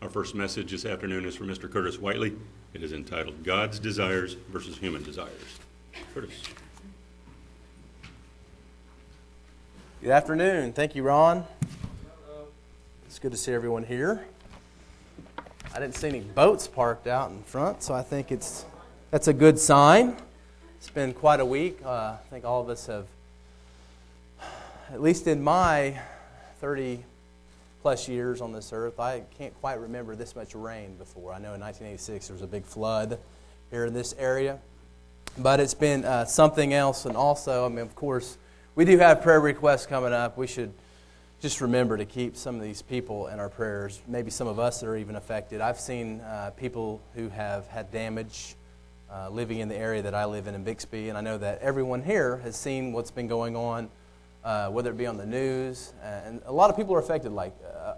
[0.00, 1.70] Our first message this afternoon is from Mr.
[1.70, 2.36] Curtis Whiteley.
[2.72, 5.58] It is entitled God's Desires versus Human Desires.
[6.14, 6.40] Curtis.
[10.00, 10.72] Good afternoon.
[10.72, 11.44] Thank you, Ron.
[13.06, 14.24] It's good to see everyone here.
[15.74, 18.66] I didn't see any boats parked out in front, so I think it's
[19.10, 20.16] that's a good sign.
[20.76, 21.80] It's been quite a week.
[21.84, 23.06] Uh, I think all of us have,
[24.92, 25.98] at least in my
[26.60, 27.02] 30
[27.82, 31.32] plus years on this earth, I can't quite remember this much rain before.
[31.32, 33.18] I know in 1986 there was a big flood
[33.70, 34.58] here in this area,
[35.38, 37.04] but it's been uh, something else.
[37.04, 38.38] And also, I mean, of course,
[38.74, 40.36] we do have prayer requests coming up.
[40.36, 40.72] We should
[41.40, 44.00] just remember to keep some of these people in our prayers.
[44.08, 45.60] Maybe some of us that are even affected.
[45.60, 48.56] I've seen uh, people who have had damage
[49.10, 51.60] uh, living in the area that I live in in Bixby, and I know that
[51.60, 53.88] everyone here has seen what's been going on,
[54.44, 57.32] uh, whether it be on the news, uh, and a lot of people are affected
[57.32, 57.94] like uh,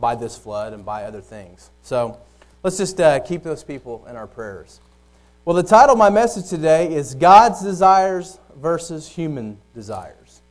[0.00, 1.70] by this flood and by other things.
[1.82, 2.18] So
[2.62, 4.80] let's just uh, keep those people in our prayers.
[5.44, 10.42] Well, the title of my message today is God's Desires versus Human Desires.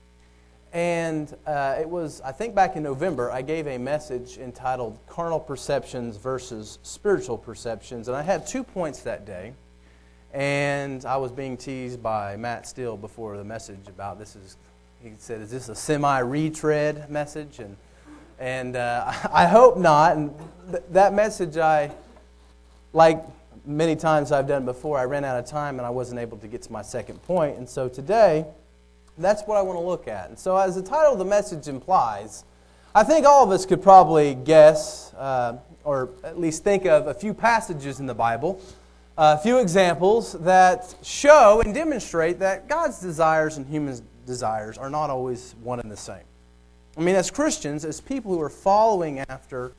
[0.71, 5.39] And uh, it was, I think back in November, I gave a message entitled Carnal
[5.39, 8.07] Perceptions versus Spiritual Perceptions.
[8.07, 9.53] And I had two points that day.
[10.33, 14.57] And I was being teased by Matt Steele before the message about this is,
[15.05, 17.59] he said, is this a semi retread message?
[17.59, 17.77] And,
[18.39, 20.17] and uh, I hope not.
[20.17, 20.33] And
[20.71, 21.91] th- that message, I,
[22.91, 23.23] like
[23.65, 26.47] many times I've done before, I ran out of time and I wasn't able to
[26.47, 27.57] get to my second point.
[27.57, 28.45] And so today,
[29.17, 30.29] that's what I want to look at.
[30.29, 32.43] And so, as the title of the message implies,
[32.93, 37.13] I think all of us could probably guess, uh, or at least think of a
[37.13, 38.59] few passages in the Bible,
[39.17, 45.09] a few examples that show and demonstrate that God's desires and human desires are not
[45.09, 46.23] always one and the same.
[46.97, 49.73] I mean, as Christians, as people who are following after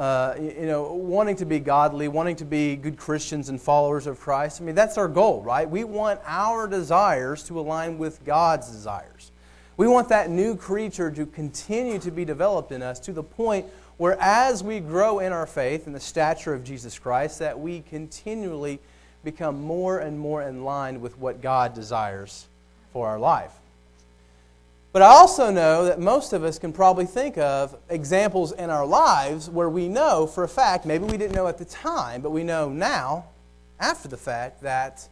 [0.00, 4.18] uh, you know, wanting to be godly, wanting to be good Christians and followers of
[4.18, 4.60] Christ.
[4.60, 5.68] I mean, that's our goal, right?
[5.68, 9.30] We want our desires to align with God's desires.
[9.76, 13.66] We want that new creature to continue to be developed in us to the point
[13.98, 17.80] where as we grow in our faith and the stature of Jesus Christ, that we
[17.82, 18.78] continually
[19.22, 22.46] become more and more in line with what God desires
[22.94, 23.52] for our life.
[24.92, 28.84] But I also know that most of us can probably think of examples in our
[28.84, 32.30] lives where we know for a fact, maybe we didn't know at the time, but
[32.30, 33.26] we know now,
[33.78, 35.08] after the fact, that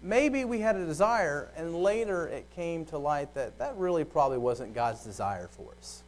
[0.00, 4.38] maybe we had a desire and later it came to light that that really probably
[4.38, 6.04] wasn't God's desire for us.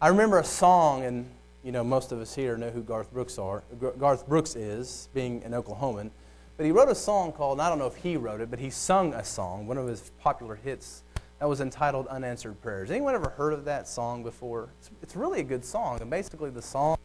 [0.00, 1.26] I remember a song, and
[1.64, 3.62] you know most of us here know who Garth Brooks are.
[3.98, 6.10] Garth Brooks is, being an Oklahoman,
[6.58, 8.58] but he wrote a song called, and I don't know if he wrote it, but
[8.58, 11.02] he sung a song, one of his popular hits
[11.38, 12.90] that was entitled Unanswered Prayers.
[12.90, 14.70] Anyone ever heard of that song before?
[14.80, 16.00] It's, it's really a good song.
[16.00, 16.98] And basically, the song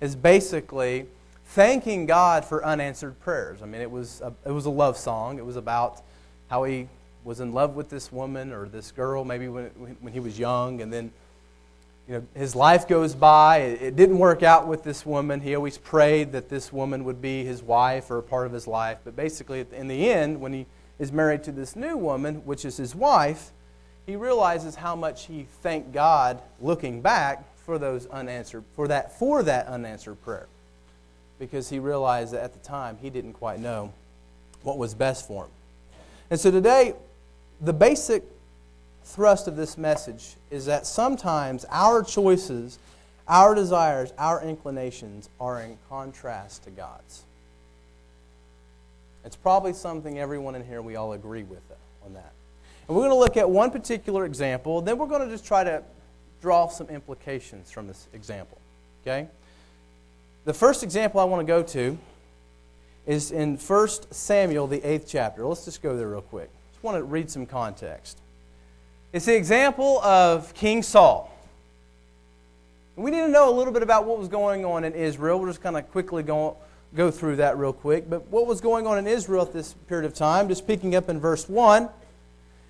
[0.00, 1.06] is basically
[1.46, 3.60] thanking God for unanswered prayers.
[3.62, 5.38] I mean, it was a, it was a love song.
[5.38, 6.02] It was about
[6.48, 6.88] how he
[7.24, 9.66] was in love with this woman or this girl, maybe when,
[10.00, 11.12] when he was young, and then
[12.08, 13.58] you know, his life goes by.
[13.58, 15.40] It didn't work out with this woman.
[15.40, 18.66] He always prayed that this woman would be his wife or a part of his
[18.66, 18.98] life.
[19.04, 20.66] But basically, in the end, when he
[20.98, 23.52] is married to this new woman, which is his wife,
[24.06, 29.42] he realizes how much he thanked God looking back for those unanswered for that for
[29.44, 30.46] that unanswered prayer.
[31.38, 33.92] Because he realized that at the time he didn't quite know
[34.62, 35.50] what was best for him.
[36.30, 36.94] And so today
[37.60, 38.24] the basic
[39.04, 42.78] thrust of this message is that sometimes our choices,
[43.28, 47.22] our desires, our inclinations are in contrast to God's.
[49.24, 51.62] It's probably something everyone in here we all agree with
[52.04, 52.32] on that.
[52.92, 55.64] And we're going to look at one particular example, then we're going to just try
[55.64, 55.82] to
[56.42, 58.58] draw some implications from this example.
[59.00, 59.28] Okay?
[60.44, 61.96] The first example I want to go to
[63.06, 65.46] is in 1 Samuel, the eighth chapter.
[65.46, 66.50] Let's just go there real quick.
[66.72, 68.18] Just want to read some context.
[69.14, 71.34] It's the example of King Saul.
[72.96, 75.40] We need to know a little bit about what was going on in Israel.
[75.40, 76.58] We're just kind of quickly go,
[76.94, 78.10] go through that real quick.
[78.10, 81.08] But what was going on in Israel at this period of time, just picking up
[81.08, 81.88] in verse 1.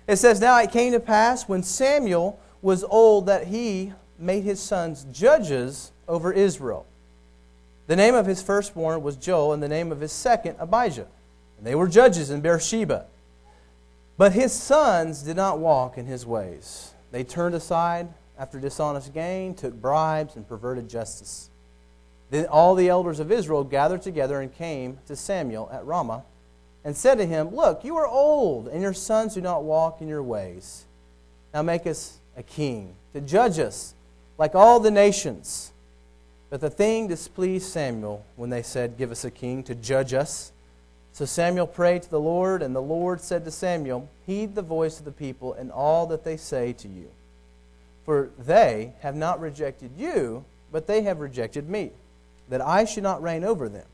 [0.07, 4.59] It says, Now it came to pass when Samuel was old that he made his
[4.59, 6.85] sons judges over Israel.
[7.87, 11.07] The name of his firstborn was Joel, and the name of his second, Abijah.
[11.57, 13.05] And they were judges in Beersheba.
[14.17, 16.93] But his sons did not walk in his ways.
[17.11, 18.07] They turned aside
[18.37, 21.49] after dishonest gain, took bribes, and perverted justice.
[22.29, 26.23] Then all the elders of Israel gathered together and came to Samuel at Ramah
[26.83, 30.07] and said to him, Look, you are old, and your sons do not walk in
[30.07, 30.85] your ways.
[31.53, 33.93] Now make us a king to judge us
[34.37, 35.71] like all the nations.
[36.49, 40.51] But the thing displeased Samuel when they said, Give us a king to judge us.
[41.13, 44.99] So Samuel prayed to the Lord, and the Lord said to Samuel, Heed the voice
[44.99, 47.09] of the people and all that they say to you.
[48.05, 51.91] For they have not rejected you, but they have rejected me,
[52.49, 53.85] that I should not reign over them,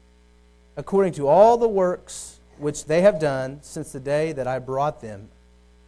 [0.77, 5.02] according to all the works which they have done since the day that I brought
[5.02, 5.30] them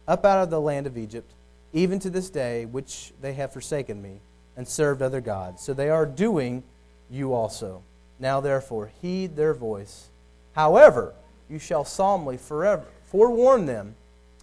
[0.08, 1.32] up out of the land of Egypt,
[1.72, 4.20] even to this day, which they have forsaken me
[4.56, 5.62] and served other gods.
[5.62, 6.62] So they are doing
[7.10, 7.82] you also.
[8.18, 10.08] Now, therefore, heed their voice.
[10.52, 11.14] However,
[11.48, 13.94] you shall solemnly forever forewarn them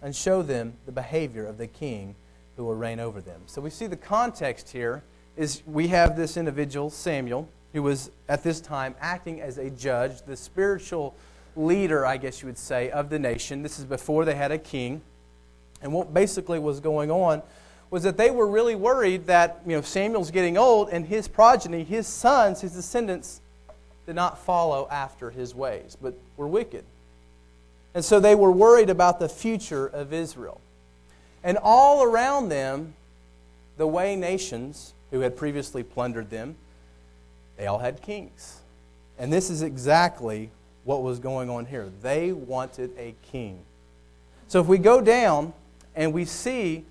[0.02, 2.16] and show them the behavior of the king
[2.56, 3.42] who will reign over them.
[3.48, 5.04] So we see the context here
[5.36, 10.22] is we have this individual, Samuel, who was at this time acting as a judge,
[10.24, 11.16] the spiritual
[11.56, 13.64] leader, I guess you would say, of the nation.
[13.64, 15.02] This is before they had a king.
[15.82, 17.42] And what basically was going on
[17.90, 21.84] was that they were really worried that you know Samuel's getting old and his progeny,
[21.84, 23.42] his sons, his descendants
[24.06, 26.84] did not follow after his ways, but were wicked.
[27.94, 30.62] And so they were worried about the future of Israel.
[31.44, 32.94] And all around them,
[33.78, 36.56] the way nations who had previously plundered them,
[37.58, 38.60] they all had kings.
[39.18, 40.50] And this is exactly
[40.84, 41.90] what was going on here.
[42.02, 43.60] They wanted a king.
[44.48, 45.54] So if we go down
[45.96, 46.86] and we see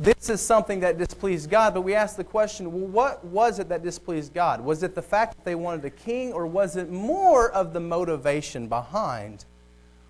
[0.00, 3.68] this is something that displeased God, but we ask the question well, what was it
[3.68, 4.62] that displeased God?
[4.62, 7.80] Was it the fact that they wanted a king, or was it more of the
[7.80, 9.44] motivation behind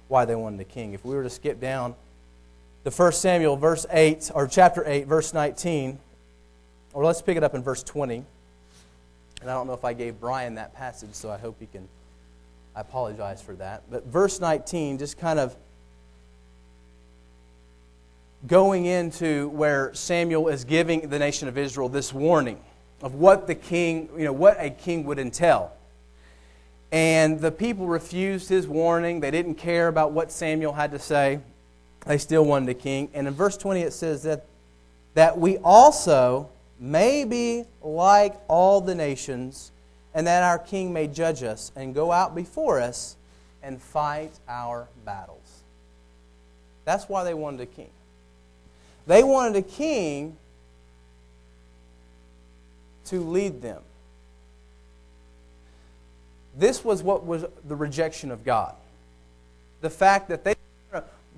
[0.07, 0.93] why they wanted a king?
[0.93, 1.97] If we were to skip down
[2.85, 5.99] to 1 Samuel, verse 8, or chapter 8, verse 19,
[6.93, 8.25] or let's pick it up in verse 20.
[9.43, 11.89] And I don't know if I gave Brian that passage, so I hope he can.
[12.81, 13.82] I apologize for that.
[13.91, 15.55] But verse 19 just kind of
[18.47, 22.59] going into where Samuel is giving the nation of Israel this warning
[23.03, 25.73] of what the king, you know, what a king would entail.
[26.91, 29.21] And the people refused his warning.
[29.21, 31.41] They didn't care about what Samuel had to say.
[32.06, 33.11] They still wanted a king.
[33.12, 34.47] And in verse 20 it says that
[35.12, 36.49] that we also
[36.79, 39.71] may be like all the nations,
[40.15, 43.17] and that our king may judge us and go out before us
[43.62, 45.62] and fight our battles.
[46.85, 47.91] That's why they wanted a king.
[49.07, 50.37] They wanted a king
[53.07, 53.83] to lead them.
[56.56, 58.75] This was what was the rejection of God.
[59.81, 60.55] The fact that they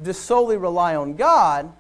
[0.03, 1.73] just solely rely on God,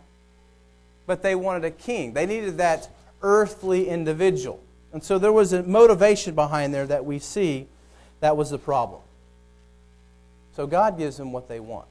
[1.06, 2.12] but they wanted a king.
[2.12, 2.88] They needed that
[3.22, 4.60] earthly individual.
[4.92, 7.66] And so there was a motivation behind there that we see
[8.20, 9.00] that was the problem.
[10.54, 11.86] So God gives them what they want.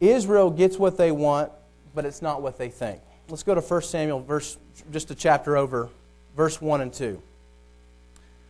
[0.00, 1.50] Israel gets what they want,
[1.94, 3.00] but it's not what they think.
[3.28, 4.56] Let's go to 1 Samuel, verse,
[4.92, 5.88] just a chapter over,
[6.36, 7.20] verse 1 and 2.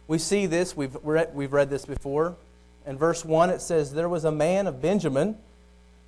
[0.06, 2.36] We see this, we've read, we've read this before.
[2.86, 5.36] In verse 1, it says, There was a man of Benjamin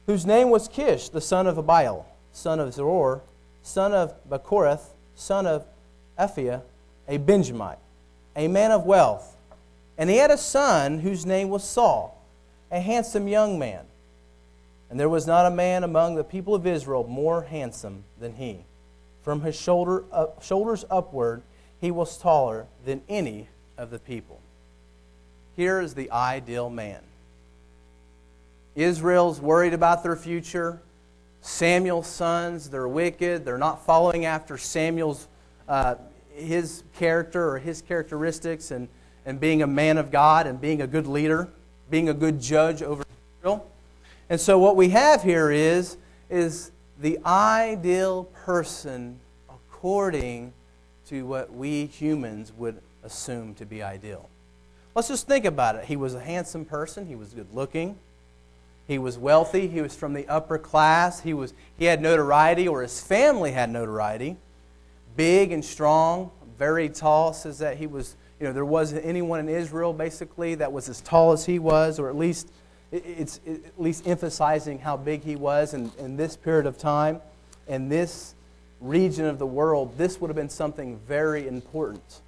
[0.06, 3.20] whose name was Kish, the son of Abiel, son of Zeror,
[3.62, 4.90] son of Bechorath,
[5.20, 5.64] son of
[6.18, 6.62] Ephiah,
[7.08, 7.78] a Benjamite,
[8.34, 9.36] a man of wealth.
[9.98, 12.22] And he had a son whose name was Saul,
[12.70, 13.84] a handsome young man.
[14.88, 18.64] And there was not a man among the people of Israel more handsome than he.
[19.22, 21.42] From his shoulder up, shoulders upward,
[21.80, 24.40] he was taller than any of the people.
[25.56, 27.02] Here is the ideal man.
[28.74, 30.80] Israel's worried about their future.
[31.42, 33.44] Samuel's sons, they're wicked.
[33.44, 35.26] They're not following after Samuel's
[35.68, 35.94] uh,
[36.34, 38.88] his character or his characteristics and,
[39.26, 41.48] and being a man of God and being a good leader,
[41.90, 43.04] being a good judge over
[43.38, 43.70] Israel.
[44.28, 45.96] And so what we have here is,
[46.28, 46.70] is
[47.00, 49.18] the ideal person
[49.48, 50.52] according
[51.08, 54.28] to what we humans would assume to be ideal.
[54.94, 55.84] Let's just think about it.
[55.84, 57.98] He was a handsome person, he was good looking,
[58.90, 62.82] he was wealthy, he was from the upper class, he, was, he had notoriety, or
[62.82, 64.36] his family had notoriety.
[65.14, 69.48] Big and strong, very tall, says that he was, you know, there wasn't anyone in
[69.48, 72.50] Israel basically that was as tall as he was, or at least
[72.90, 77.20] it's at least emphasizing how big he was in, in this period of time.
[77.68, 78.34] In this
[78.80, 82.22] region of the world, this would have been something very important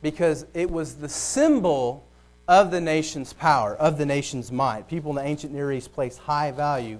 [0.00, 2.02] because it was the symbol
[2.48, 4.88] of the nation's power, of the nation's might.
[4.88, 6.98] People in the ancient Near East placed high value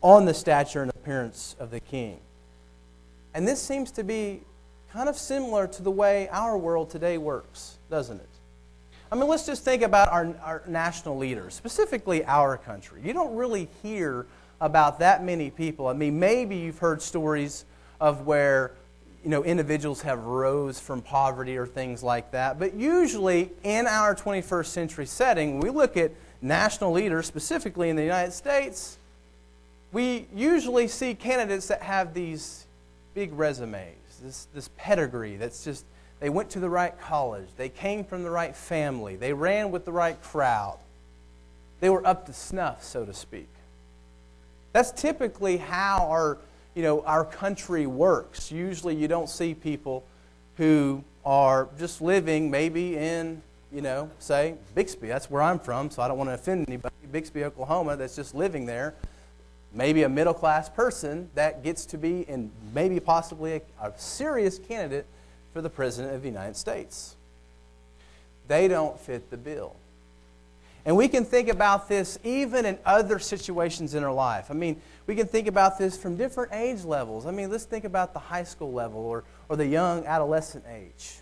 [0.00, 2.18] on the stature and appearance of the king.
[3.34, 4.42] And this seems to be
[4.92, 8.28] kind of similar to the way our world today works, doesn't it?
[9.10, 13.02] I mean, let's just think about our, our national leaders, specifically our country.
[13.04, 14.26] You don't really hear
[14.60, 15.86] about that many people.
[15.86, 17.66] I mean, maybe you've heard stories
[18.00, 18.72] of where
[19.26, 22.60] you know, individuals have rose from poverty or things like that.
[22.60, 28.04] But usually, in our 21st century setting, we look at national leaders, specifically in the
[28.04, 28.98] United States,
[29.90, 32.66] we usually see candidates that have these
[33.14, 35.84] big resumes, this, this pedigree that's just,
[36.20, 39.84] they went to the right college, they came from the right family, they ran with
[39.84, 40.78] the right crowd,
[41.80, 43.48] they were up to snuff, so to speak.
[44.72, 46.38] That's typically how our,
[46.76, 48.52] you know, our country works.
[48.52, 50.04] Usually you don't see people
[50.58, 53.42] who are just living maybe in,
[53.72, 55.08] you know, say Bixby.
[55.08, 56.94] That's where I'm from, so I don't want to offend anybody.
[57.10, 58.94] Bixby, Oklahoma, that's just living there.
[59.72, 64.58] Maybe a middle class person that gets to be, and maybe possibly a, a serious
[64.58, 65.06] candidate
[65.54, 67.16] for the President of the United States.
[68.48, 69.76] They don't fit the bill.
[70.86, 74.46] And we can think about this even in other situations in our life.
[74.50, 77.26] I mean, we can think about this from different age levels.
[77.26, 81.16] I mean, let's think about the high school level or, or the young adolescent age.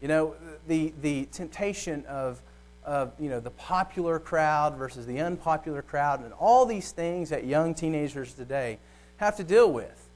[0.00, 0.34] You know,
[0.66, 2.40] the, the temptation of,
[2.82, 7.44] of, you know, the popular crowd versus the unpopular crowd and all these things that
[7.44, 8.78] young teenagers today
[9.18, 10.08] have to deal with.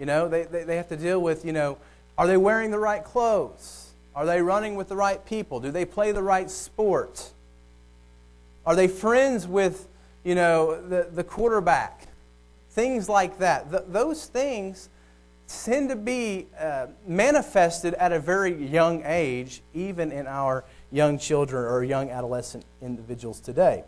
[0.00, 1.78] You know, they, they, they have to deal with, you know,
[2.18, 3.92] are they wearing the right clothes?
[4.16, 5.60] Are they running with the right people?
[5.60, 7.30] Do they play the right sport?
[8.64, 9.88] Are they friends with,
[10.24, 12.08] you know, the, the quarterback?
[12.70, 13.70] Things like that.
[13.70, 14.88] Th- those things
[15.64, 21.64] tend to be uh, manifested at a very young age, even in our young children
[21.64, 23.84] or young adolescent individuals today.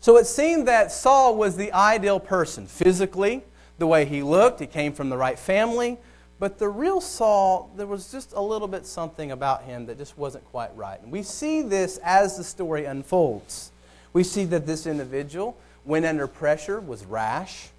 [0.00, 3.42] So it seemed that Saul was the ideal person physically,
[3.78, 5.98] the way he looked, he came from the right family.
[6.38, 10.16] But the real Saul, there was just a little bit something about him that just
[10.16, 11.00] wasn't quite right.
[11.02, 13.72] And we see this as the story unfolds.
[14.12, 17.70] We see that this individual, when under pressure, was rash,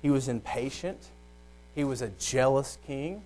[0.00, 0.98] he was impatient,
[1.74, 3.22] he was a jealous king,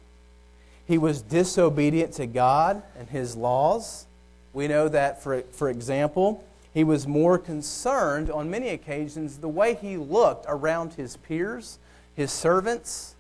[0.87, 4.07] he was disobedient to God and his laws.
[4.55, 6.43] We know that, for, for example,
[6.73, 11.79] he was more concerned on many occasions the way he looked around his peers,
[12.15, 13.17] his servants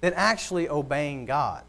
[0.00, 1.64] than actually obeying God,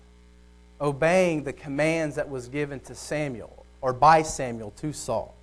[0.79, 5.33] obeying the commands that was given to Samuel or by Samuel to Saul.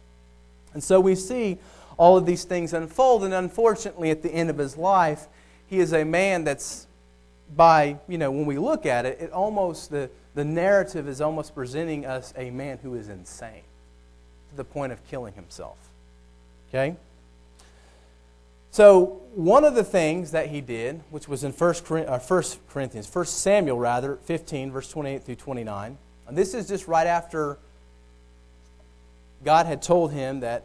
[0.75, 1.59] And so we see
[1.99, 5.26] all of these things unfold, and unfortunately, at the end of his life,
[5.66, 6.87] he is a man that's
[7.55, 11.55] by, you know, when we look at it, it almost, the, the narrative is almost
[11.55, 13.62] presenting us a man who is insane
[14.50, 15.76] to the point of killing himself.
[16.69, 16.97] Okay?
[18.76, 22.18] So, one of the things that he did, which was in 1 uh,
[22.68, 25.97] Corinthians, 1 Samuel rather, 15, verse 28 through 29,
[26.28, 27.56] and this is just right after
[29.47, 30.64] God had told him that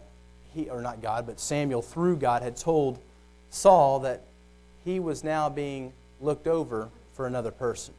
[0.54, 3.00] he, or not God, but Samuel through God had told
[3.50, 4.24] Saul that
[4.84, 7.94] he was now being looked over for another person.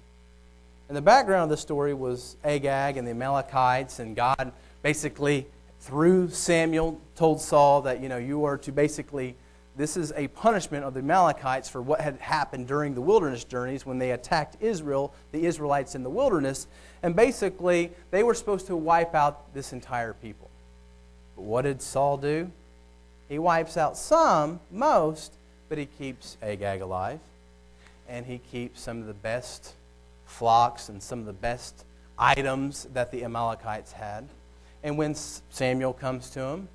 [0.88, 4.52] And the background of the story was Agag and the Amalekites, and God
[4.82, 5.46] basically,
[5.80, 9.36] through Samuel, told Saul that, you know, you are to basically
[9.76, 13.86] this is a punishment of the Amalekites for what had happened during the wilderness journeys
[13.86, 16.66] when they attacked Israel, the Israelites in the wilderness.
[17.02, 20.50] And basically, they were supposed to wipe out this entire people.
[21.36, 22.50] But what did Saul do?
[23.30, 25.32] He wipes out some, most,
[25.70, 27.20] but he keeps Agag alive.
[28.08, 29.72] And he keeps some of the best
[30.26, 31.86] flocks and some of the best
[32.18, 34.28] items that the Amalekites had.
[34.82, 36.68] And when Samuel comes to him,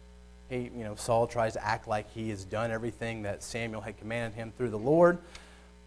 [0.50, 3.98] he, you know, Saul tries to act like he has done everything that Samuel had
[3.98, 5.18] commanded him through the Lord.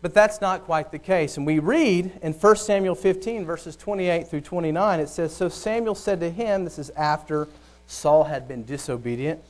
[0.02, 1.36] But that's not quite the case.
[1.36, 5.94] And we read in 1 Samuel 15, verses 28 through 29, it says, So Samuel
[5.94, 7.48] said to him, this is after
[7.86, 9.42] Saul had been disobedient.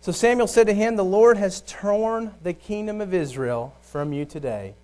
[0.00, 4.24] So Samuel said to him, The Lord has torn the kingdom of Israel from you
[4.24, 4.74] today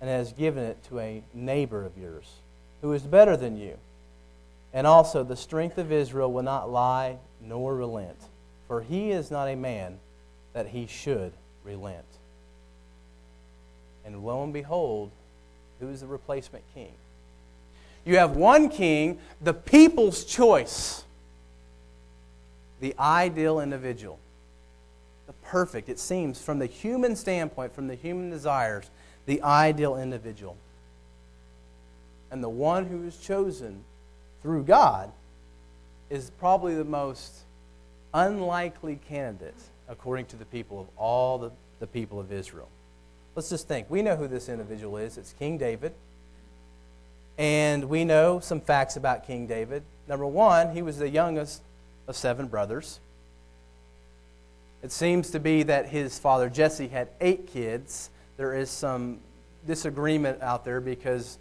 [0.00, 2.26] and has given it to a neighbor of yours
[2.80, 3.76] who is better than you.
[4.72, 8.16] And also, the strength of Israel will not lie nor relent
[8.70, 9.98] for he is not a man
[10.52, 11.32] that he should
[11.64, 12.04] relent.
[14.04, 15.10] And lo and behold,
[15.80, 16.92] who is the replacement king?
[18.04, 21.02] You have one king, the people's choice,
[22.78, 24.20] the ideal individual,
[25.26, 28.88] the perfect, it seems, from the human standpoint, from the human desires,
[29.26, 30.56] the ideal individual.
[32.30, 33.82] And the one who is chosen
[34.42, 35.10] through God
[36.08, 37.40] is probably the most
[38.12, 39.54] unlikely candidate
[39.88, 42.68] according to the people of all the, the people of Israel.
[43.34, 43.88] Let's just think.
[43.90, 45.18] We know who this individual is.
[45.18, 45.92] It's King David.
[47.38, 49.82] And we know some facts about King David.
[50.08, 51.62] Number one, he was the youngest
[52.06, 53.00] of seven brothers.
[54.82, 58.10] It seems to be that his father Jesse had eight kids.
[58.36, 59.20] There is some
[59.66, 61.38] disagreement out there because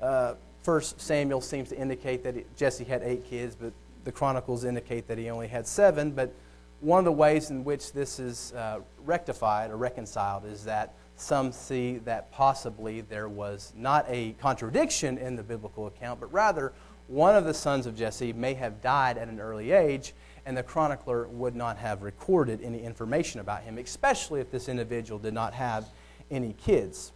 [0.00, 3.72] Uh, First Samuel seems to indicate that Jesse had eight kids, but
[4.08, 6.12] the Chronicles indicate that he only had seven.
[6.12, 6.32] But
[6.80, 11.52] one of the ways in which this is uh, rectified or reconciled is that some
[11.52, 16.72] see that possibly there was not a contradiction in the biblical account, but rather
[17.06, 20.14] one of the sons of Jesse may have died at an early age,
[20.46, 25.18] and the chronicler would not have recorded any information about him, especially if this individual
[25.18, 25.84] did not have
[26.30, 27.12] any kids.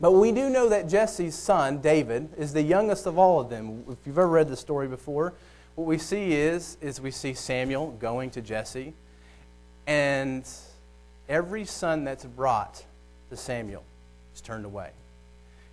[0.00, 3.84] But we do know that Jesse's son, David, is the youngest of all of them.
[3.90, 5.34] If you've ever read the story before,
[5.74, 8.94] what we see is, is we see Samuel going to Jesse,
[9.86, 10.48] and
[11.28, 12.84] every son that's brought
[13.30, 13.82] to Samuel
[14.34, 14.90] is turned away.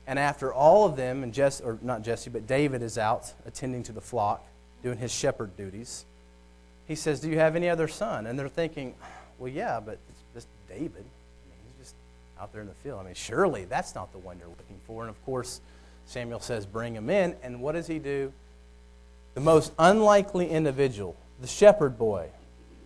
[0.08, 3.84] And after all of them, and Jesse, or not Jesse, but David is out attending
[3.84, 4.43] to the flock,
[4.81, 6.05] doing his shepherd duties,
[6.88, 8.25] he says, Do you have any other son?
[8.25, 8.96] And they're thinking,
[9.38, 11.05] Well, yeah, but it's just David.
[11.05, 11.96] I mean, he's just
[12.39, 13.00] out there in the field.
[13.00, 15.03] I mean, surely that's not the one you're looking for.
[15.03, 15.62] And of course,
[16.08, 17.36] Samuel says, Bring him in.
[17.43, 18.34] And what does he do?
[19.33, 22.27] The most unlikely individual, the shepherd boy,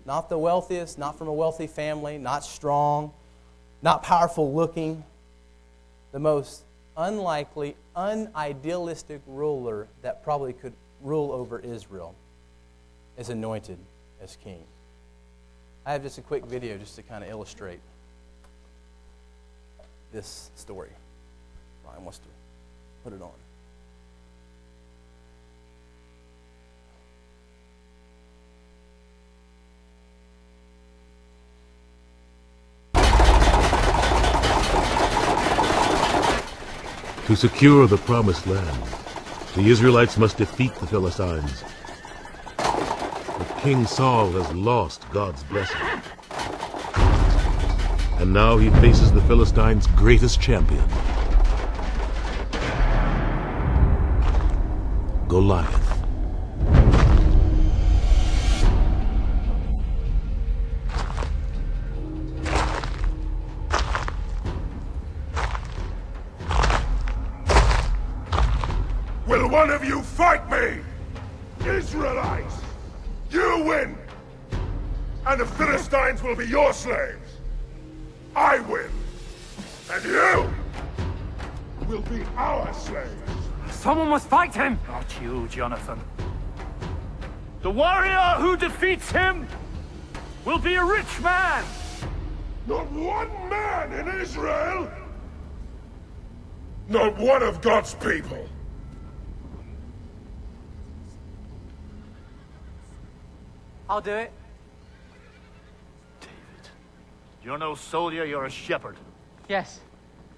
[0.06, 3.12] not the wealthiest, not from a wealthy family, not strong,
[3.82, 5.04] not powerful looking,
[6.12, 6.64] the most
[6.96, 12.16] unlikely, unidealistic ruler that probably could rule over Israel
[13.18, 13.78] is anointed
[14.22, 14.64] as king.
[15.86, 17.80] I have just a quick video just to kind of illustrate
[20.12, 20.90] this story.
[21.86, 22.28] Ryan wants to
[23.04, 23.32] put it on.
[37.26, 38.84] To secure the promised land,
[39.56, 41.64] the Israelites must defeat the Philistines.
[42.56, 45.82] But King Saul has lost God's blessing.
[48.20, 50.88] And now he faces the Philistines' greatest champion,
[55.28, 55.85] Goliath.
[76.86, 77.38] Slaves!
[78.36, 78.92] I win!
[79.92, 80.54] And you
[81.88, 83.10] will be our slaves!
[83.72, 84.78] Someone must fight him!
[84.88, 86.00] Not you, Jonathan.
[87.64, 89.48] The warrior who defeats him
[90.46, 91.66] will be a rich man!
[92.68, 94.88] Not one man in Israel!
[96.88, 98.48] Not one of God's people!
[103.90, 104.32] I'll do it.
[106.20, 106.70] David,
[107.46, 108.98] you're no soldier, you're a shepherd.
[109.48, 109.80] Yes,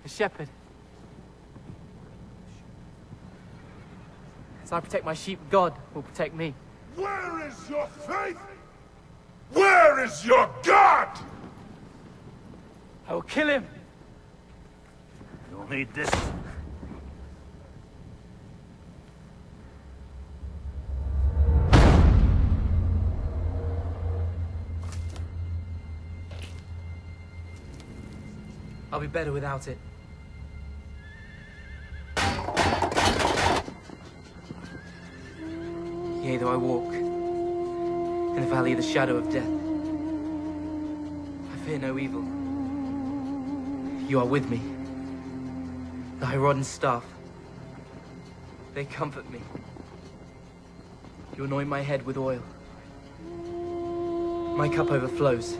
[0.03, 0.49] a shepherd.
[4.61, 6.53] As I protect my sheep, God will protect me.
[6.97, 8.37] Where is your faith?
[9.53, 11.07] Where is your God?
[13.07, 13.65] I will kill him.
[15.49, 16.09] You'll need this.
[28.97, 29.77] I'll be better without it.
[36.23, 39.45] Yea, though I walk in the valley of the shadow of death,
[41.53, 42.23] I fear no evil.
[44.09, 44.63] You are with me.
[46.19, 47.05] Thy rod and staff,
[48.73, 49.41] they comfort me.
[51.37, 52.41] You anoint my head with oil.
[54.57, 55.55] My cup overflows.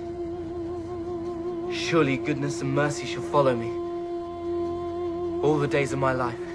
[1.72, 3.70] Surely goodness and mercy shall follow me
[5.44, 6.47] all the days of my life.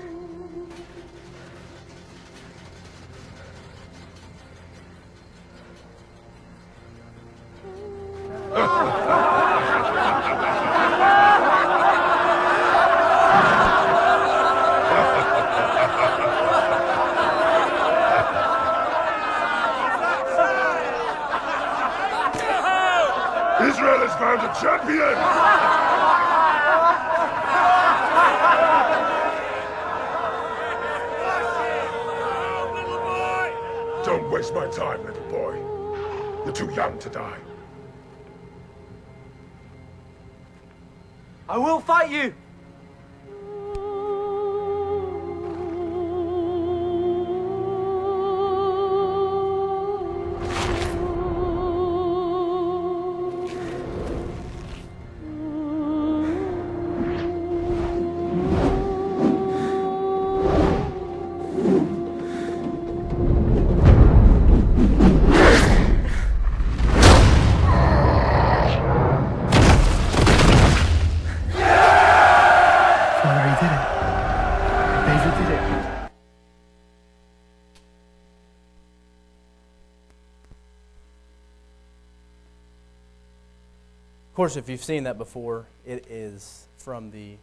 [84.43, 87.37] Course, if you've seen that before, it is from the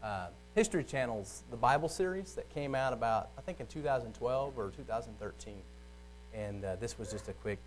[0.00, 4.70] uh, History Channel's The Bible series that came out about, I think, in 2012 or
[4.76, 5.54] 2013.
[6.34, 7.58] And uh, this was just a quick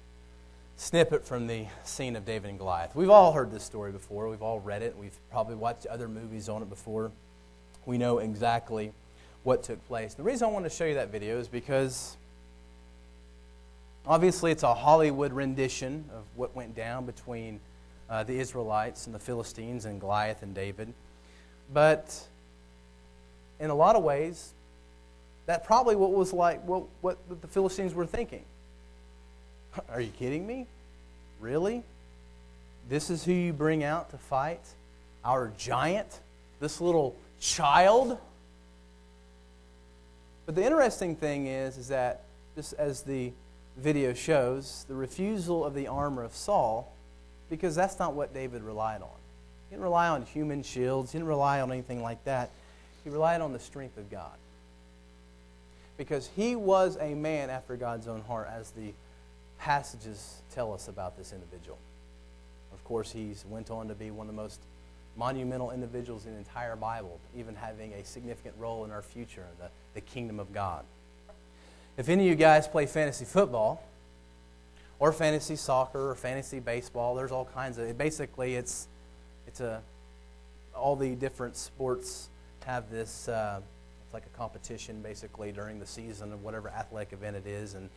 [0.77, 2.95] snippet from the scene of David and Goliath.
[2.95, 4.29] We've all heard this story before.
[4.29, 4.95] We've all read it.
[4.97, 7.11] We've probably watched other movies on it before.
[7.85, 8.93] We know exactly
[9.43, 10.13] what took place.
[10.13, 12.15] The reason I want to show you that video is because
[14.07, 17.59] obviously it's a Hollywood rendition of what went down between
[18.09, 20.93] uh, the Israelites and the Philistines and Goliath and David.
[21.73, 22.27] But
[23.59, 24.53] in a lot of ways,
[25.45, 28.43] that probably what was like what, what the Philistines were thinking.
[29.89, 30.67] Are you kidding me?
[31.39, 31.83] Really?
[32.89, 34.61] This is who you bring out to fight?
[35.25, 36.19] Our giant?
[36.59, 38.17] This little child?
[40.45, 42.21] But the interesting thing is, is that
[42.55, 43.31] just as the
[43.77, 46.93] video shows, the refusal of the armor of Saul,
[47.49, 49.09] because that's not what David relied on.
[49.69, 52.49] He didn't rely on human shields, he didn't rely on anything like that.
[53.03, 54.37] He relied on the strength of God.
[55.97, 58.93] Because he was a man after God's own heart, as the
[59.59, 61.77] passages tell us about this individual.
[62.73, 64.59] Of course, he went on to be one of the most
[65.15, 69.69] monumental individuals in the entire Bible, even having a significant role in our future, the,
[69.95, 70.83] the kingdom of God.
[71.97, 73.83] If any of you guys play fantasy football,
[74.99, 77.97] or fantasy soccer, or fantasy baseball, there's all kinds of.
[77.97, 78.87] Basically, it's
[79.47, 79.81] it's a
[80.75, 82.29] all the different sports
[82.65, 83.27] have this.
[83.27, 83.61] Uh,
[84.05, 87.89] it's like a competition, basically, during the season of whatever athletic event it is, and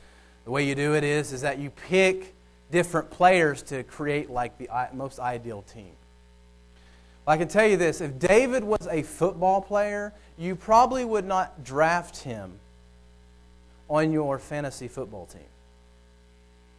[0.44, 2.34] the way you do it is is that you pick
[2.70, 5.92] different players to create like the most ideal team.
[7.26, 11.26] Well, I can tell you this if David was a football player, you probably would
[11.26, 12.60] not draft him
[13.90, 15.42] on your fantasy football team.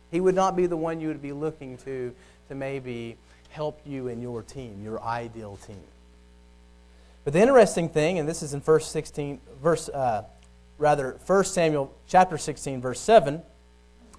[0.09, 2.13] He would not be the one you would be looking to
[2.47, 3.17] to maybe
[3.49, 5.83] help you in your team, your ideal team.
[7.23, 10.23] But the interesting thing, and this is in verse 16, verse, uh,
[10.77, 13.41] rather, 1 Samuel chapter 16, verse 7,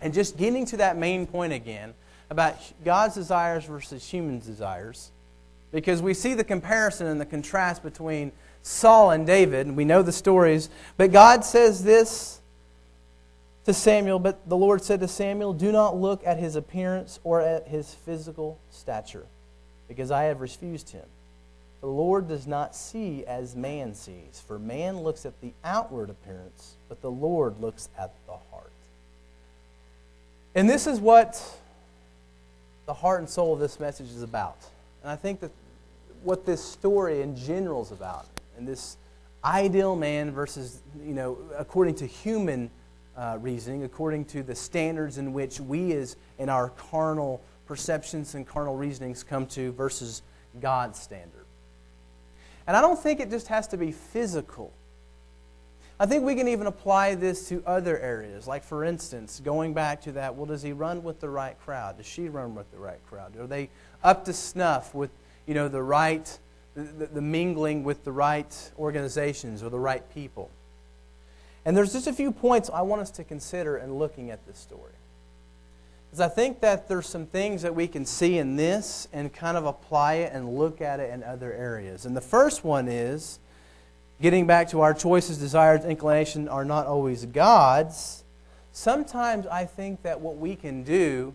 [0.00, 1.94] and just getting to that main point again
[2.31, 5.11] about God's desires versus human desires
[5.72, 8.31] because we see the comparison and the contrast between
[8.62, 10.68] Saul and David, and we know the stories.
[10.96, 12.40] But God says this
[13.64, 17.40] to Samuel, but the Lord said to Samuel, Do not look at his appearance or
[17.40, 19.27] at his physical stature,
[19.88, 21.05] because I have refused him.
[21.81, 26.75] The Lord does not see as man sees, for man looks at the outward appearance,
[26.88, 28.70] but the Lord looks at the heart.
[30.55, 31.42] And this is what
[32.87, 34.59] the heart and soul of this message is about.
[35.03, 35.51] And I think that
[36.22, 38.96] what this story in general is about, and this
[39.44, 42.70] ideal man versus, you know, according to human
[43.16, 48.46] uh, reasoning, according to the standards in which we, as in our carnal perceptions and
[48.46, 50.22] carnal reasonings, come to versus
[50.61, 51.44] God's standard.
[52.66, 54.72] And I don't think it just has to be physical.
[55.98, 58.46] I think we can even apply this to other areas.
[58.46, 61.98] Like, for instance, going back to that, well, does he run with the right crowd?
[61.98, 63.37] Does she run with the right crowd?
[63.37, 63.68] Are they
[64.03, 65.11] up to snuff with
[65.46, 66.38] you know, the right,
[66.75, 70.51] the, the mingling with the right organizations or the right people.
[71.64, 74.59] And there's just a few points I want us to consider in looking at this
[74.59, 74.92] story.
[76.11, 79.57] Because I think that there's some things that we can see in this and kind
[79.57, 82.05] of apply it and look at it in other areas.
[82.05, 83.38] And the first one is
[84.20, 88.25] getting back to our choices, desires, inclination are not always God's.
[88.72, 91.33] Sometimes I think that what we can do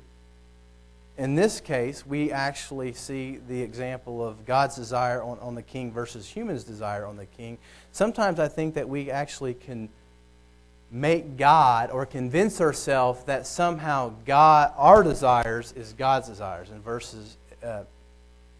[1.17, 5.91] in this case, we actually see the example of God's desire on, on the king
[5.91, 7.57] versus human's desire on the king.
[7.91, 9.89] Sometimes I think that we actually can
[10.89, 17.37] make God or convince ourselves that somehow God, our desires is God's desires, and versus
[17.63, 17.83] uh,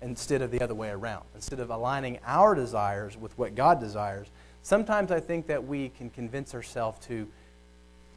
[0.02, 1.24] instead of the other way around.
[1.36, 4.28] Instead of aligning our desires with what God desires,
[4.62, 7.28] sometimes I think that we can convince ourselves to,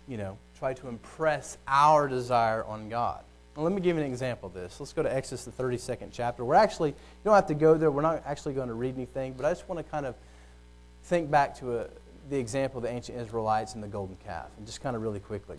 [0.08, 3.22] you know, try to impress our desire on God.
[3.56, 4.78] Let me give you an example of this.
[4.78, 6.44] Let's go to Exodus, the 32nd chapter.
[6.44, 7.90] We're actually, you don't have to go there.
[7.90, 10.14] We're not actually going to read anything, but I just want to kind of
[11.04, 11.86] think back to a,
[12.30, 15.20] the example of the ancient Israelites and the golden calf, and just kind of really
[15.20, 15.58] quickly.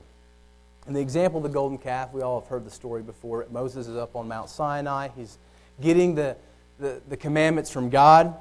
[0.87, 3.45] In the example of the golden calf, we all have heard the story before.
[3.51, 5.09] Moses is up on Mount Sinai.
[5.15, 5.37] He's
[5.79, 6.35] getting the,
[6.79, 8.35] the, the commandments from God.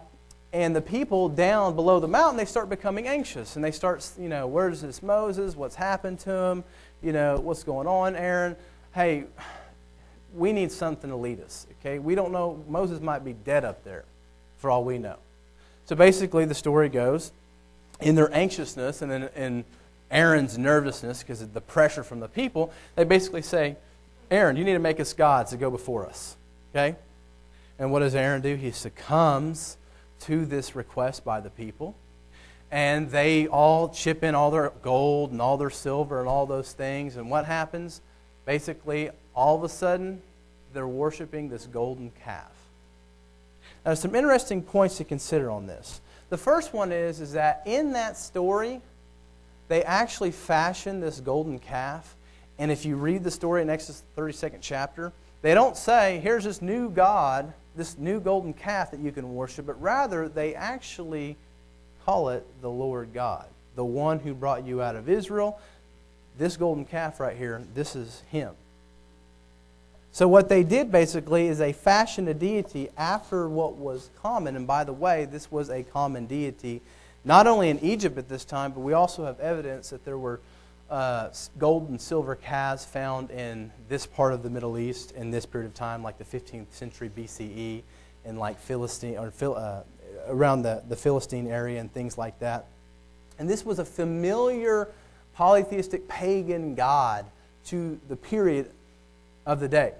[0.52, 3.56] And the people down below the mountain, they start becoming anxious.
[3.56, 5.54] And they start, you know, where's this Moses?
[5.54, 6.64] What's happened to him?
[7.02, 8.56] You know, what's going on, Aaron?
[8.92, 9.24] hey,
[10.34, 11.66] we need something to lead us.
[11.80, 11.98] Okay?
[11.98, 12.62] We don't know.
[12.68, 14.04] Moses might be dead up there,
[14.58, 15.16] for all we know.
[15.84, 17.32] So basically, the story goes
[18.02, 19.64] in their anxiousness and in, in
[20.10, 23.76] Aaron's nervousness because of the pressure from the people, they basically say,
[24.30, 26.36] Aaron, you need to make us gods to go before us.
[26.72, 26.96] Okay?
[27.78, 28.54] And what does Aaron do?
[28.54, 29.76] He succumbs
[30.20, 31.96] to this request by the people.
[32.70, 36.72] And they all chip in all their gold and all their silver and all those
[36.72, 37.16] things.
[37.16, 38.00] And what happens?
[38.44, 40.22] Basically, all of a sudden,
[40.72, 42.52] they're worshiping this golden calf.
[43.84, 46.00] Now, some interesting points to consider on this.
[46.30, 48.80] The first one is, is that in that story,
[49.68, 52.16] they actually fashioned this golden calf.
[52.58, 55.12] And if you read the story in Exodus 32nd chapter,
[55.42, 59.66] they don't say, here's this new God, this new golden calf that you can worship,
[59.66, 61.36] but rather they actually
[62.04, 65.60] call it the Lord God, the one who brought you out of Israel.
[66.38, 68.54] This golden calf right here, this is him.
[70.12, 74.56] So, what they did basically is they fashioned a deity after what was common.
[74.56, 76.82] And by the way, this was a common deity
[77.24, 80.40] not only in Egypt at this time, but we also have evidence that there were
[80.88, 85.46] uh, gold and silver calves found in this part of the Middle East in this
[85.46, 87.82] period of time, like the 15th century BCE,
[88.24, 89.82] in like Philistine or uh,
[90.26, 92.66] around the, the Philistine area and things like that.
[93.38, 94.88] And this was a familiar
[95.34, 97.26] polytheistic pagan god
[97.66, 98.70] to the period
[99.50, 99.92] of the day.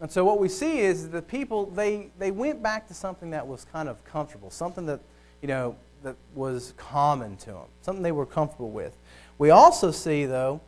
[0.00, 3.46] And so what we see is the people, they, they went back to something that
[3.46, 5.00] was kind of comfortable, something that,
[5.40, 8.94] you know, that was common to them, something they were comfortable with.
[9.38, 10.60] We also see, though,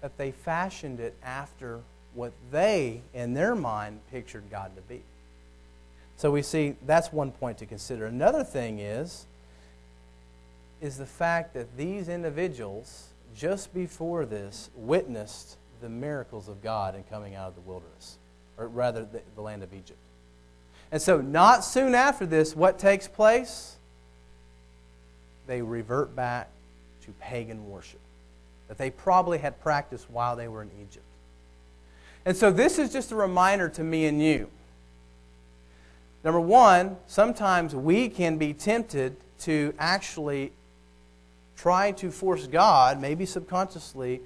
[0.00, 1.80] that they fashioned it after
[2.12, 5.02] what they, in their mind, pictured God to be.
[6.16, 8.06] So we see that's one point to consider.
[8.06, 9.26] Another thing is,
[10.80, 17.02] is the fact that these individuals, just before this, witnessed the miracles of God in
[17.04, 18.18] coming out of the wilderness,
[18.56, 19.98] or rather, the, the land of Egypt.
[20.92, 23.76] And so, not soon after this, what takes place?
[25.46, 26.48] They revert back
[27.04, 28.00] to pagan worship
[28.68, 31.04] that they probably had practiced while they were in Egypt.
[32.24, 34.48] And so, this is just a reminder to me and you.
[36.22, 40.52] Number one, sometimes we can be tempted to actually
[41.56, 44.20] try to force God, maybe subconsciously,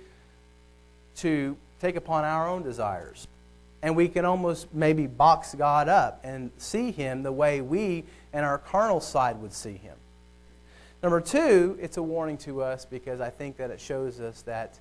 [1.17, 3.27] to take upon our own desires.
[3.83, 8.45] And we can almost maybe box God up and see Him the way we and
[8.45, 9.97] our carnal side would see Him.
[11.03, 14.79] Number two, it's a warning to us because I think that it shows us that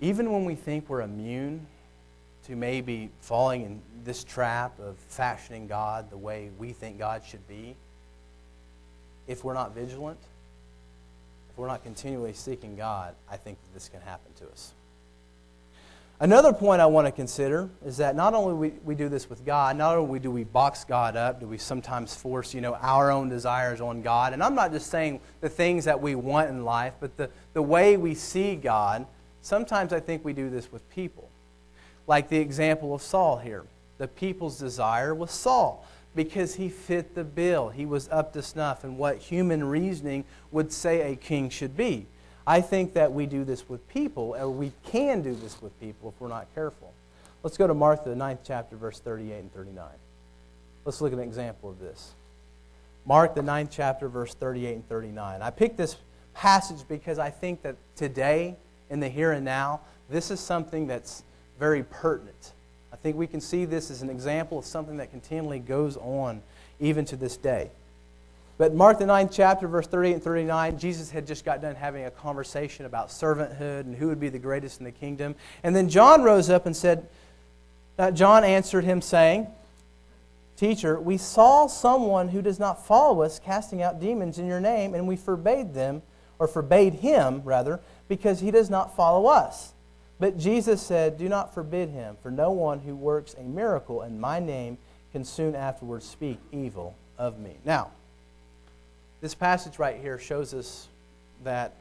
[0.00, 1.66] even when we think we're immune
[2.46, 7.46] to maybe falling in this trap of fashioning God the way we think God should
[7.46, 7.76] be,
[9.26, 10.18] if we're not vigilant,
[11.50, 14.72] if we're not continually seeking God, I think that this can happen to us.
[16.18, 19.44] Another point I want to consider is that not only we, we do this with
[19.44, 23.10] God, not only do we box God up, do we sometimes force, you know, our
[23.10, 24.32] own desires on God.
[24.32, 27.60] And I'm not just saying the things that we want in life, but the, the
[27.60, 29.06] way we see God.
[29.42, 31.28] Sometimes I think we do this with people.
[32.06, 33.64] Like the example of Saul here.
[33.98, 37.68] The people's desire was Saul because he fit the bill.
[37.68, 42.06] He was up to snuff and what human reasoning would say a king should be.
[42.46, 46.10] I think that we do this with people, or we can do this with people
[46.14, 46.92] if we're not careful.
[47.42, 49.84] Let's go to Mark, the ninth chapter, verse 38 and 39.
[50.84, 52.12] Let's look at an example of this.
[53.04, 55.42] Mark, the ninth chapter, verse 38 and 39.
[55.42, 55.96] I picked this
[56.34, 58.56] passage because I think that today,
[58.90, 61.24] in the here and now, this is something that's
[61.58, 62.52] very pertinent.
[62.92, 66.42] I think we can see this as an example of something that continually goes on
[66.78, 67.70] even to this day.
[68.58, 72.04] But Mark, the ninth chapter, verse 38 and 39, Jesus had just got done having
[72.04, 75.34] a conversation about servanthood and who would be the greatest in the kingdom.
[75.62, 77.06] And then John rose up and said,
[77.98, 79.46] Now John answered him, saying,
[80.56, 84.94] Teacher, we saw someone who does not follow us casting out demons in your name,
[84.94, 86.00] and we forbade them,
[86.38, 89.74] or forbade him, rather, because he does not follow us.
[90.18, 94.18] But Jesus said, Do not forbid him, for no one who works a miracle in
[94.18, 94.78] my name
[95.12, 97.58] can soon afterwards speak evil of me.
[97.64, 97.90] Now,
[99.20, 100.88] this passage right here shows us
[101.44, 101.74] that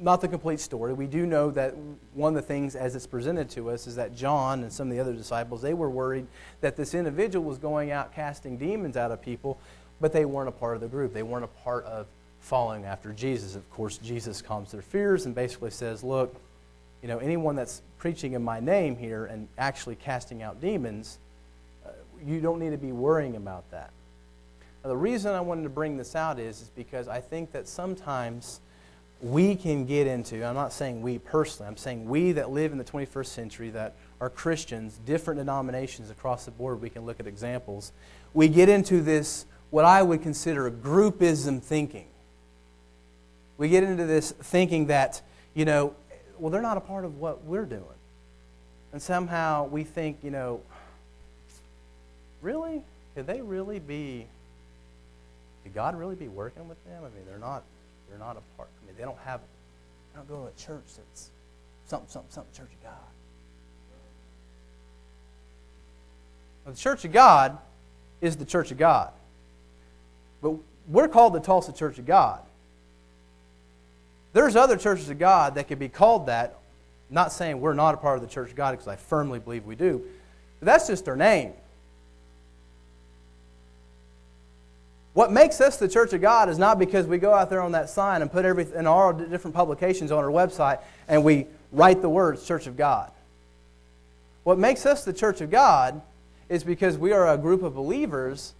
[0.00, 0.92] not the complete story.
[0.92, 1.74] We do know that
[2.12, 4.94] one of the things as it's presented to us is that John and some of
[4.94, 6.26] the other disciples, they were worried
[6.60, 9.58] that this individual was going out casting demons out of people,
[10.00, 11.14] but they weren't a part of the group.
[11.14, 12.06] They weren't a part of
[12.40, 13.56] following after Jesus.
[13.56, 16.34] Of course, Jesus calms their fears and basically says, look,
[17.02, 21.18] you know, anyone that's preaching in my name here and actually casting out demons,
[21.86, 21.90] uh,
[22.24, 23.90] you don't need to be worrying about that.
[24.86, 27.66] Now, the reason I wanted to bring this out is, is because I think that
[27.66, 28.60] sometimes
[29.20, 32.78] we can get into, I'm not saying we personally, I'm saying we that live in
[32.78, 37.26] the 21st century that are Christians, different denominations across the board, we can look at
[37.26, 37.90] examples.
[38.32, 42.06] We get into this what I would consider a groupism thinking.
[43.58, 45.20] We get into this thinking that,
[45.52, 45.96] you know,
[46.38, 47.82] well, they're not a part of what we're doing.
[48.92, 50.60] And somehow we think, you know,
[52.40, 52.84] really?
[53.16, 54.28] Could they really be,
[55.66, 57.02] could God really be working with them?
[57.02, 57.64] I mean, they're not,
[58.08, 58.68] they're not a part.
[58.80, 59.40] I mean, they don't have,
[60.12, 61.30] they don't go to a church that's
[61.88, 62.92] something, something, something, Church of God.
[66.66, 67.58] The Church of God
[68.20, 69.10] is the Church of God.
[70.40, 70.54] But
[70.86, 72.42] we're called the Tulsa Church of God.
[74.34, 76.58] There's other churches of God that could be called that.
[77.10, 79.66] not saying we're not a part of the Church of God because I firmly believe
[79.66, 80.00] we do.
[80.60, 81.54] But that's just their name.
[85.16, 87.72] What makes us the Church of God is not because we go out there on
[87.72, 92.02] that sign and put everything in all different publications on our website and we write
[92.02, 93.10] the words Church of God.
[94.44, 96.02] What makes us the Church of God
[96.50, 98.52] is because we are a group of believers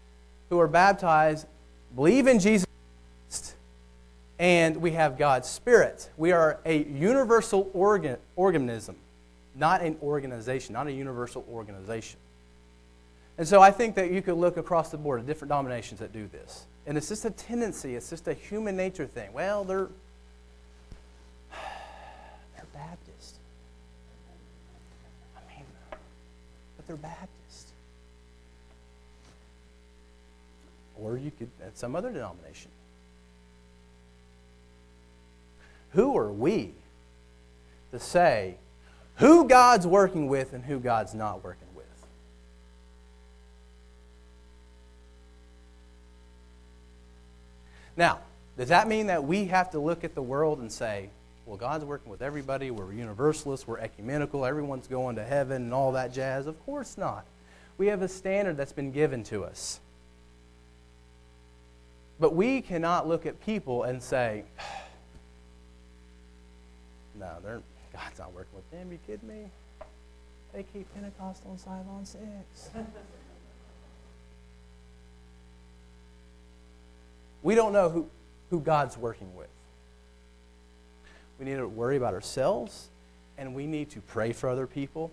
[0.49, 1.47] who are baptized,
[1.95, 2.66] believe in Jesus
[3.29, 3.55] Christ,
[4.38, 6.09] and we have God's Spirit.
[6.16, 8.97] We are a universal organ, organism,
[9.55, 12.19] not an organization, not a universal organization.
[13.38, 16.12] And so I think that you could look across the board at different denominations that
[16.12, 16.64] do this.
[16.87, 19.33] And it's just a tendency, it's just a human nature thing.
[19.33, 19.88] Well, they're
[22.57, 23.37] they're Baptist.
[25.37, 27.68] I mean, but they're Baptist.
[30.99, 32.70] Or you could at some other denomination.
[35.90, 36.72] Who are we
[37.90, 38.57] to say
[39.16, 41.87] who God's working with and who God's not working with?
[47.96, 48.20] Now,
[48.56, 51.11] does that mean that we have to look at the world and say,
[51.46, 55.92] well, God's working with everybody, we're universalists, we're ecumenical, everyone's going to heaven and all
[55.92, 56.46] that jazz?
[56.46, 57.24] Of course not.
[57.78, 59.80] We have a standard that's been given to us.
[62.18, 64.44] But we cannot look at people and say,
[67.18, 67.61] no, they're,
[67.92, 68.90] God's not working with them.
[68.90, 69.50] You kidding me?
[70.52, 72.70] They keep Pentecost on Sivan 6.
[77.46, 78.09] we don't know who,
[78.50, 79.46] who God's working with.
[81.38, 82.88] We need to worry about ourselves,
[83.38, 85.12] and we need to pray for other people.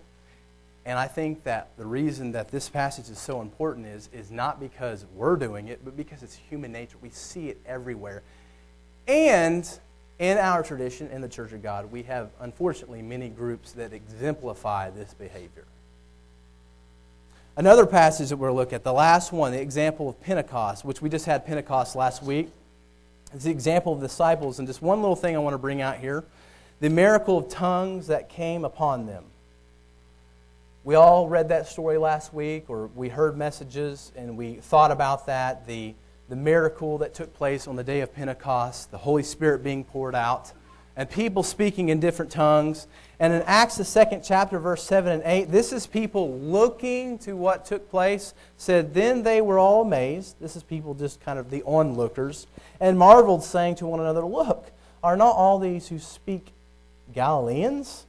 [0.84, 4.58] And I think that the reason that this passage is so important is, is not
[4.58, 6.96] because we're doing it, but because it's human nature.
[7.00, 8.24] We see it everywhere.
[9.06, 9.64] And
[10.18, 14.90] in our tradition, in the Church of God, we have unfortunately many groups that exemplify
[14.90, 15.66] this behavior.
[17.56, 21.08] Another passage that we'll look at, the last one, the example of Pentecost, which we
[21.08, 22.48] just had Pentecost last week.
[23.32, 24.58] is the example of the disciples.
[24.58, 26.24] And just one little thing I want to bring out here
[26.80, 29.24] the miracle of tongues that came upon them.
[30.82, 35.26] We all read that story last week, or we heard messages and we thought about
[35.26, 35.66] that.
[35.68, 35.94] The,
[36.28, 40.16] the miracle that took place on the day of Pentecost, the Holy Spirit being poured
[40.16, 40.52] out,
[40.96, 42.86] and people speaking in different tongues.
[43.18, 47.34] And in Acts, the second chapter, verse 7 and 8, this is people looking to
[47.34, 48.34] what took place.
[48.56, 50.36] Said, Then they were all amazed.
[50.40, 52.46] This is people just kind of the onlookers,
[52.80, 54.70] and marveled, saying to one another, Look,
[55.02, 56.52] are not all these who speak
[57.12, 58.06] Galileans?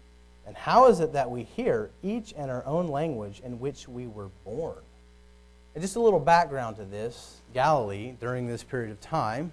[0.48, 4.06] And how is it that we hear each in our own language in which we
[4.06, 4.78] were born?
[5.74, 9.52] And just a little background to this Galilee, during this period of time,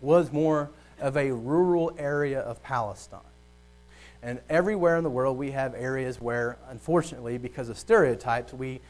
[0.00, 3.20] was more of a rural area of Palestine.
[4.22, 8.80] And everywhere in the world, we have areas where, unfortunately, because of stereotypes, we,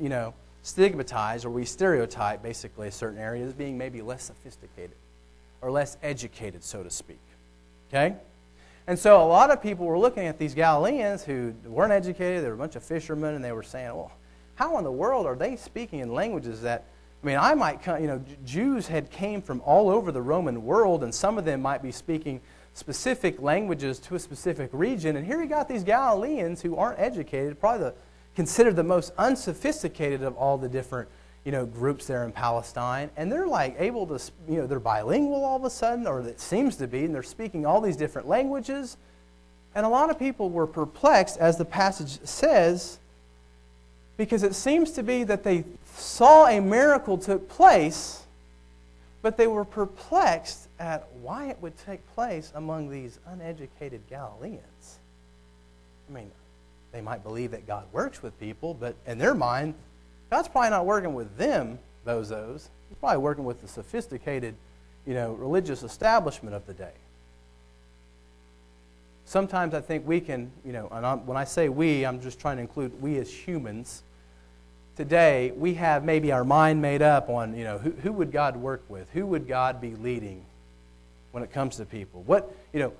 [0.00, 4.96] you know, stigmatize or we stereotype basically a certain area as being maybe less sophisticated
[5.62, 7.20] or less educated, so to speak.
[7.88, 8.16] Okay?
[8.86, 12.48] And so a lot of people were looking at these Galileans who weren't educated, they
[12.48, 14.10] were a bunch of fishermen, and they were saying, well,
[14.56, 16.84] how in the world are they speaking in languages that,
[17.22, 21.02] I mean, I might, you know, Jews had came from all over the Roman world,
[21.04, 22.40] and some of them might be speaking
[22.72, 25.16] specific languages to a specific region.
[25.16, 27.94] And here you got these Galileans who aren't educated, probably the,
[28.34, 31.08] considered the most unsophisticated of all the different
[31.44, 35.44] you know, groups there in Palestine, and they're like able to, you know, they're bilingual
[35.44, 38.28] all of a sudden, or it seems to be, and they're speaking all these different
[38.28, 38.98] languages.
[39.74, 42.98] And a lot of people were perplexed, as the passage says,
[44.16, 45.64] because it seems to be that they
[45.96, 48.22] saw a miracle took place,
[49.22, 54.98] but they were perplexed at why it would take place among these uneducated Galileans.
[56.08, 56.30] I mean,
[56.92, 59.74] they might believe that God works with people, but in their mind,
[60.30, 62.68] God's probably not working with them, bozos.
[62.88, 64.54] He's probably working with the sophisticated,
[65.06, 66.92] you know, religious establishment of the day.
[69.24, 72.40] Sometimes I think we can, you know, and I'm, when I say we, I'm just
[72.40, 74.02] trying to include we as humans,
[75.00, 78.54] today we have maybe our mind made up on, you know, who, who would God
[78.54, 79.08] work with?
[79.14, 80.44] Who would God be leading
[81.32, 82.22] when it comes to people?
[82.26, 82.92] What, you know,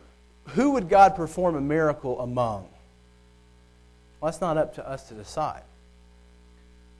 [0.47, 2.67] who would God perform a miracle among?
[4.19, 5.61] Well, that's not up to us to decide.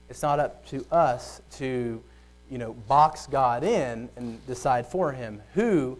[0.07, 2.03] It's not up to us to,
[2.51, 5.97] you know, box God in and decide for him who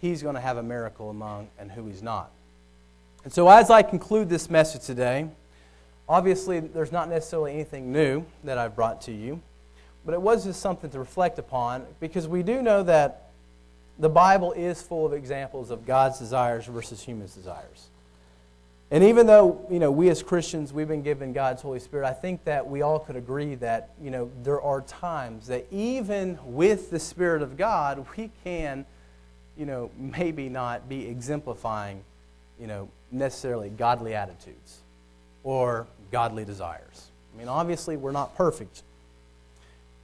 [0.00, 2.32] he's going to have a miracle among and who he's not.
[3.22, 5.28] And so, as I conclude this message today,
[6.10, 9.40] obviously there's not necessarily anything new that I've brought to you,
[10.04, 13.30] but it was just something to reflect upon because we do know that
[13.96, 17.86] the Bible is full of examples of God's desires versus humans' desires.
[18.90, 22.12] And even though, you know, we as Christians, we've been given God's Holy Spirit, I
[22.12, 26.90] think that we all could agree that, you know, there are times that even with
[26.90, 28.84] the Spirit of God, we can,
[29.56, 32.02] you know, maybe not be exemplifying,
[32.58, 34.80] you know, necessarily godly attitudes
[35.44, 37.10] or godly desires.
[37.34, 38.82] I mean, obviously, we're not perfect.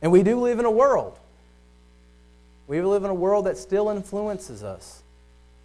[0.02, 1.18] And we do live in a world.
[2.66, 5.02] We live in a world that still influences us.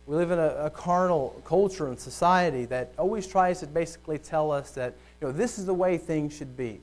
[0.05, 4.51] We live in a, a, carnal culture and society that always tries to basically tell
[4.51, 6.81] us that you know, this is the way things should be.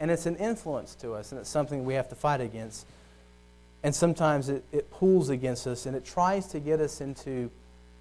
[0.00, 2.86] And it's an influence to us, and it's something we have to fight against.
[3.82, 7.50] And sometimes it, it pulls against us, and it tries to get us into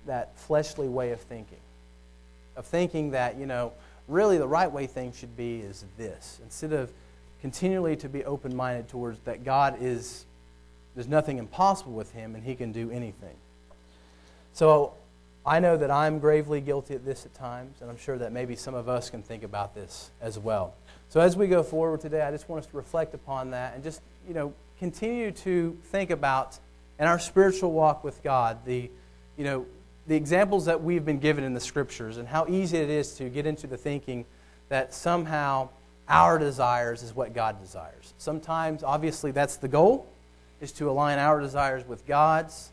[0.05, 1.59] that fleshly way of thinking.
[2.55, 3.73] Of thinking that, you know,
[4.07, 6.39] really the right way things should be is this.
[6.43, 6.91] Instead of
[7.41, 10.25] continually to be open minded towards that God is,
[10.95, 13.35] there's nothing impossible with Him, and He can do anything.
[14.53, 14.93] So
[15.45, 18.55] I know that I'm gravely guilty at this at times, and I'm sure that maybe
[18.55, 20.75] some of us can think about this as well.
[21.09, 23.83] So as we go forward today, I just want us to reflect upon that and
[23.83, 26.59] just, you know, continue to think about
[26.99, 28.89] in our spiritual walk with God the,
[29.35, 29.65] you know,
[30.07, 33.29] the examples that we've been given in the scriptures and how easy it is to
[33.29, 34.25] get into the thinking
[34.69, 35.69] that somehow
[36.09, 38.13] our desires is what God desires.
[38.17, 40.07] Sometimes, obviously, that's the goal,
[40.59, 42.71] is to align our desires with God's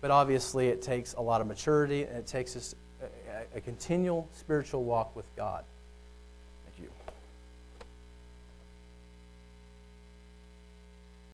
[0.00, 4.28] but obviously, it takes a lot of maturity and it takes us a, a continual
[4.32, 5.64] spiritual walk with God.